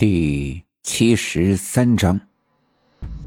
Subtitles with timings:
[0.00, 2.18] 第七十三章，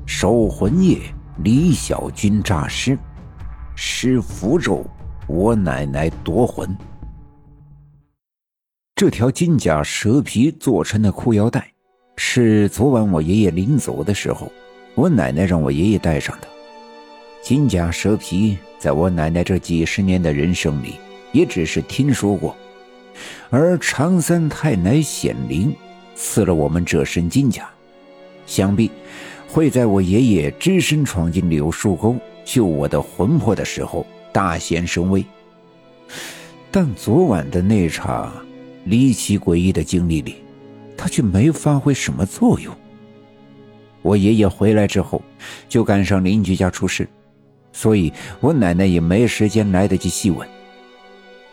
[0.08, 0.98] 守魂夜，
[1.44, 2.98] 李小军诈尸，
[3.76, 4.84] 施符咒，
[5.28, 6.76] 我奶奶夺魂。
[8.96, 11.72] 这条金甲蛇皮做成的裤腰带，
[12.18, 14.52] 是昨晚我爷爷临走的时候，
[14.96, 16.48] 我奶奶让我爷爷带上的。
[17.44, 20.96] 金甲蛇皮，在我奶奶这几十年的人生里，
[21.34, 22.58] 也只是听说过，
[23.52, 25.72] 而常三太奶显灵。
[26.16, 27.70] 赐了我们这身金甲，
[28.46, 28.90] 想必
[29.48, 35.24] 会在我爷爷只身闯进柳树沟救我的魂魄的时候大显神威。
[36.72, 38.34] 但昨晚的那场
[38.86, 40.36] 离奇诡异的经历里，
[40.98, 42.76] 他却没发挥什么作用。
[44.02, 45.22] 我爷爷回来之后，
[45.70, 47.08] 就赶上邻居家出事，
[47.72, 50.48] 所以我奶奶也没时间来得及细问。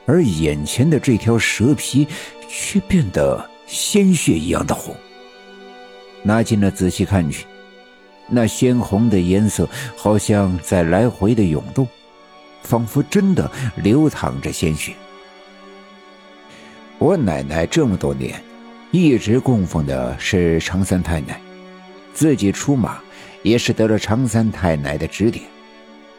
[0.07, 2.07] 而眼前的这条蛇皮，
[2.49, 3.49] 却变得……
[3.71, 4.93] 鲜血一样的红，
[6.25, 7.47] 拿近了仔细看去，
[8.29, 11.87] 那鲜红的颜色好像在来回的涌动，
[12.65, 14.93] 仿佛真的流淌着鲜血。
[16.99, 18.43] 我奶奶这么多年
[18.91, 21.41] 一直供奉的是常三太奶，
[22.13, 23.01] 自己出马
[23.45, 25.45] 也是得了常三太奶的指点，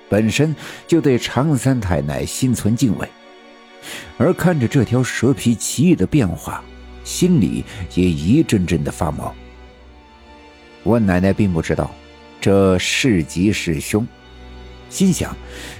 [0.07, 0.55] 本身
[0.87, 3.05] 就对常三太奶心存敬畏，
[4.17, 6.63] 而看着这条蛇皮奇异的变化。
[7.03, 7.63] 心里
[7.95, 9.33] 也一阵阵的发毛。
[10.83, 11.91] 我奶奶并不知道
[12.39, 14.07] 这是吉是凶，
[14.89, 15.35] 心想：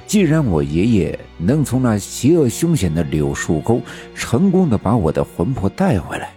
[0.05, 3.81] 既然我爷爷能从那邪恶凶险的柳树沟
[4.13, 6.31] 成功的把我的魂魄带回来，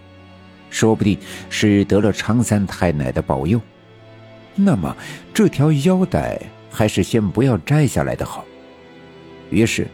[0.69, 1.17] 说不定
[1.49, 3.61] 是得了常三太奶的保佑。
[4.55, 4.95] 那么
[5.33, 8.43] 这条腰带还是先不要摘下来的好。
[9.51, 9.87] 于是，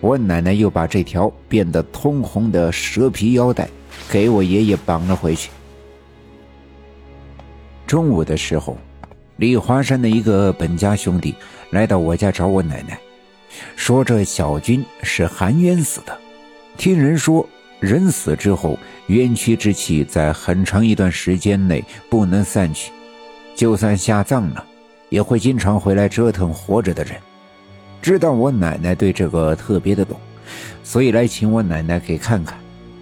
[0.00, 3.68] 我奶奶又把这条变得通红的蛇皮腰带。
[4.10, 5.50] 给我爷爷绑了回去。
[7.86, 8.76] 中午的时候，
[9.36, 11.34] 李华山的一个本家兄弟
[11.70, 12.98] 来到我家找我奶奶，
[13.76, 16.18] 说这小军是含冤死的。
[16.76, 17.48] 听人说，
[17.78, 22.90] 人死之后，冤屈之气在很长一段时间内不能散去，
[23.54, 24.64] 就算下葬了，
[25.08, 27.14] 也会经常回来折腾活着的人。
[28.02, 30.18] 知道我奶奶对这个特别的懂，
[30.82, 32.58] 所以来请我奶奶给看看，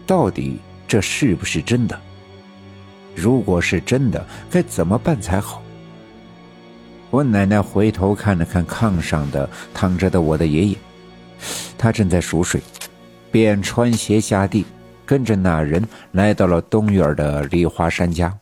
[0.07, 0.59] 到底。
[0.87, 2.01] 这是不是真的？
[3.15, 5.63] 如果是真的，该怎么办才好？
[7.11, 10.77] 我奶奶回头看了看炕上的躺着的我的爷爷，
[11.79, 12.61] 他正在熟睡，
[13.31, 14.67] 便穿鞋下地，
[15.07, 18.37] 跟着那人来到了东院的李华山家。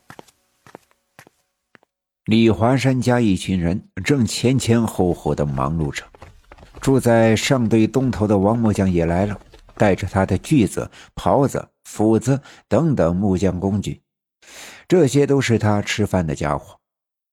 [2.24, 6.02] 李华山家一群人正前前后后的忙碌着，
[6.80, 9.38] 住在上队东头的王木匠也来了，
[9.76, 11.68] 带着他的锯子、刨子。
[11.84, 14.00] 斧子等等木匠工具，
[14.88, 16.78] 这些都是他吃饭的家伙。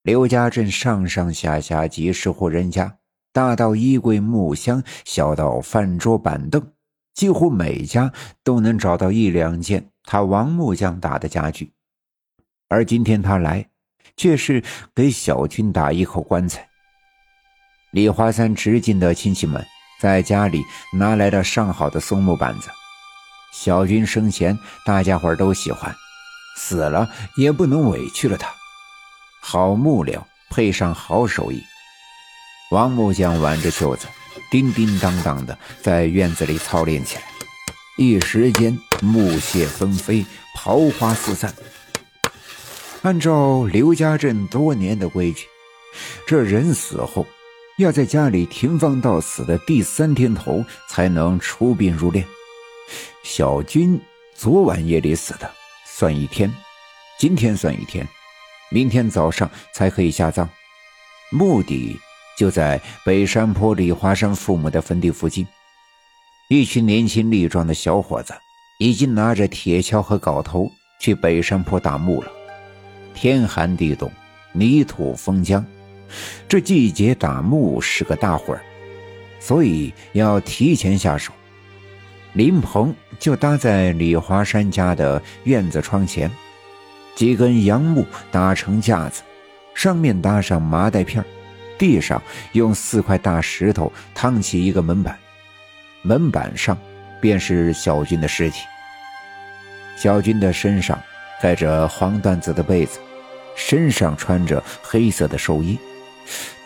[0.01, 2.97] 刘家镇上上下下几十户人家，
[3.31, 6.73] 大到衣柜木箱，小到饭桌板凳，
[7.13, 8.11] 几乎每家
[8.43, 11.71] 都能找到一两件他王木匠打的家具。
[12.67, 13.69] 而今天他来，
[14.17, 14.61] 却是
[14.93, 16.67] 给小军打一口棺材。
[17.91, 19.65] 李华三直近的亲戚们
[19.99, 22.69] 在家里拿来了上好的松木板子。
[23.51, 25.95] 小军生前，大家伙都喜欢，
[26.57, 28.47] 死了也不能委屈了他。
[29.41, 31.61] 好木料配上好手艺，
[32.71, 34.07] 王木匠挽着袖子，
[34.51, 37.23] 叮叮当当的在院子里操练起来。
[37.97, 41.53] 一时间，木屑纷飞，刨花四散。
[43.01, 45.47] 按照刘家镇多年的规矩，
[46.27, 47.25] 这人死后，
[47.79, 52.25] 要在家里停放到死的第三天头才能出殡入殓。
[53.23, 53.97] 小军
[54.35, 55.49] 昨晚夜里死的，
[55.85, 56.49] 算一天；
[57.17, 58.05] 今天算一天，
[58.69, 60.47] 明天早上才可以下葬。
[61.31, 61.97] 墓地
[62.37, 65.47] 就在北山坡李华山父母的坟地附近。
[66.49, 68.33] 一群年轻力壮的小伙子
[68.77, 70.69] 已经拿着铁锹和镐头
[70.99, 72.29] 去北山坡打墓了。
[73.13, 74.11] 天寒地冻，
[74.51, 75.63] 泥土封浆，
[76.47, 78.61] 这季节打木是个大活儿，
[79.39, 81.31] 所以要提前下手。
[82.33, 86.29] 林棚就搭在李华山家的院子窗前，
[87.15, 89.23] 几根杨木搭成架子，
[89.73, 91.25] 上面搭上麻袋片
[91.77, 92.21] 地上
[92.51, 95.17] 用四块大石头趟起一个门板，
[96.03, 96.77] 门板上
[97.19, 98.61] 便是小军的尸体。
[99.97, 100.97] 小军的身上
[101.41, 102.99] 盖着黄缎子的被子，
[103.55, 105.77] 身上穿着黑色的寿衣，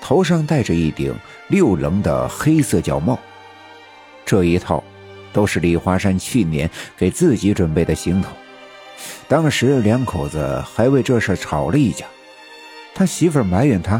[0.01, 1.15] 头上戴着一顶
[1.47, 3.19] 六棱的黑色角帽，
[4.25, 4.83] 这一套。
[5.33, 8.29] 都是李华山去年给自己准备的行头，
[9.27, 12.05] 当时两口子还为这事吵了一架。
[12.93, 13.99] 他媳妇埋怨他，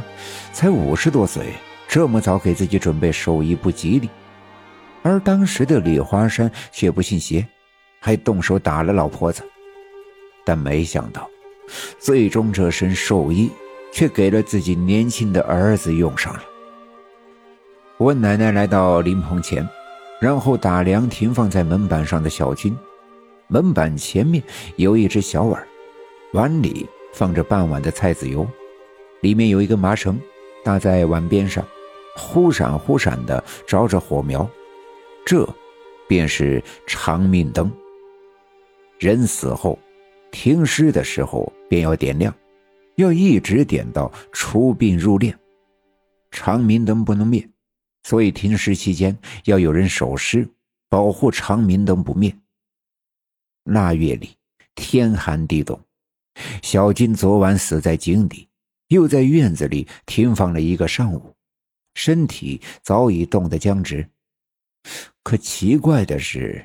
[0.51, 1.48] 才五十多岁，
[1.88, 4.07] 这么早给自己准备寿衣不吉利。
[5.01, 7.44] 而当时的李华山却不信邪，
[8.00, 9.42] 还动手打了老婆子。
[10.45, 11.27] 但没想到，
[11.98, 13.50] 最终这身寿衣
[13.94, 16.44] 却给了自己年轻的儿子用上了。
[17.98, 19.66] 我奶奶来到灵棚前，
[20.19, 22.75] 然后打量停放在门板上的小军。
[23.48, 24.44] 门板前面
[24.78, 25.63] 有一只小碗，
[26.34, 28.45] 碗里放着半碗的菜籽油。
[29.22, 30.19] 里面有一根麻绳，
[30.63, 31.63] 搭在碗边上，
[32.18, 34.50] 忽闪忽闪的着着火苗，
[35.24, 35.48] 这
[36.07, 37.72] 便是长命灯。
[38.98, 39.78] 人死后，
[40.31, 42.34] 停尸的时候便要点亮，
[42.95, 45.36] 要一直点到出殡入殓。
[46.31, 47.48] 长明灯不能灭，
[48.04, 50.50] 所以停尸期间要有人守尸，
[50.90, 52.36] 保护长明灯不灭。
[53.66, 54.36] 腊月里，
[54.75, 55.80] 天寒地冻，
[56.62, 58.48] 小金昨晚死在井底。
[58.90, 61.34] 又在院子里停放了一个上午，
[61.96, 64.07] 身体早已冻得僵直。
[65.24, 66.63] 可奇怪的是，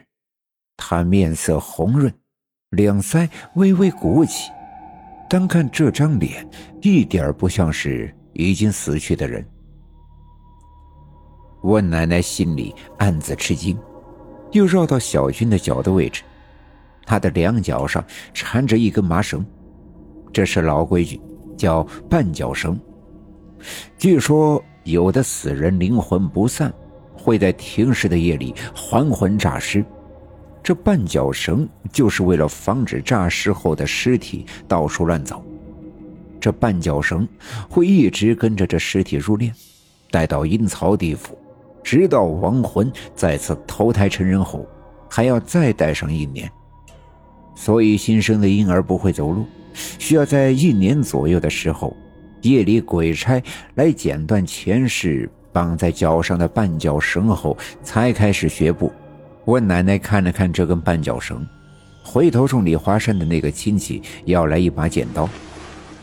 [0.76, 2.12] 他面色红润，
[2.68, 4.50] 两腮微微鼓起，
[5.28, 6.48] 单看这张脸，
[6.80, 9.46] 一点不像是已经死去的人。
[11.62, 13.78] 温奶奶心里暗自吃惊，
[14.52, 16.22] 又绕到小军的脚的位置，
[17.04, 19.44] 他的两脚上缠着一根麻绳，
[20.32, 21.20] 这是老规矩。
[21.58, 22.80] 叫绊脚绳。
[23.98, 26.72] 据说有的死人灵魂不散，
[27.12, 29.84] 会在停尸的夜里还魂诈尸。
[30.62, 35.42] 这绊脚绳就是为了防止诈尸后的尸体到处乱走。
[36.40, 37.26] 这绊脚绳
[37.68, 39.52] 会一直跟着这尸体入殓，
[40.10, 41.36] 带到阴曹地府，
[41.82, 44.66] 直到亡魂再次投胎成人后，
[45.08, 46.50] 还要再带上一年。
[47.56, 49.44] 所以新生的婴儿不会走路。
[49.98, 51.96] 需要在一年左右的时候，
[52.42, 53.42] 夜里鬼差
[53.74, 58.92] 来剪断前世绑在脚上的绊脚绳后，才开始学步。
[59.48, 61.42] 我奶奶看了看这根绊脚绳，
[62.04, 65.26] 回头冲李华山的那个亲戚要来一把剪刀，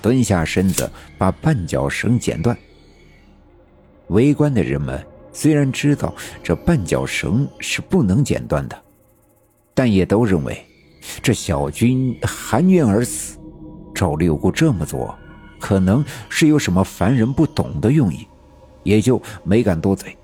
[0.02, 2.58] 蹲下身子把绊脚绳剪断。
[4.08, 5.00] 围观的人们
[5.32, 6.12] 虽然知道
[6.42, 8.76] 这绊脚绳是不能剪断的，
[9.76, 10.66] 但也都认为
[11.22, 13.38] 这小军含冤而死。
[13.94, 15.16] 赵六姑这么做，
[15.60, 18.28] 可能是有什么凡人不懂的用意，
[18.82, 20.18] 也就没敢多嘴。